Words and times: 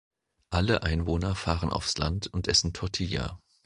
Alle 0.49 0.81
Einwohner 0.81 1.35
fahren 1.35 1.69
aufs 1.69 1.99
Land 1.99 2.25
und 2.25 2.47
essen 2.47 2.73
Tortilla. 2.73 3.39